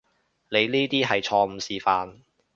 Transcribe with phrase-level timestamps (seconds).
[0.49, 2.21] 你呢啲係錯誤示範